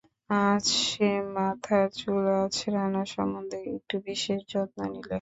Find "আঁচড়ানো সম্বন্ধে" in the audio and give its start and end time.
2.37-3.59